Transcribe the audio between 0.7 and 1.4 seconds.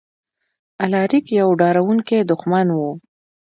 الاریک